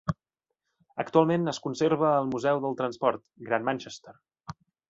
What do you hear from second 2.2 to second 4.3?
museu del transport, Gran Manchester.